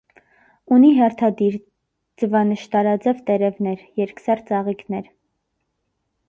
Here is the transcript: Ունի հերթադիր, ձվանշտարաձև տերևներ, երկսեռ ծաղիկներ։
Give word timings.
Ունի 0.77 0.87
հերթադիր, 0.99 1.57
ձվանշտարաձև 2.21 3.21
տերևներ, 3.29 3.85
երկսեռ 4.03 4.43
ծաղիկներ։ 4.49 5.13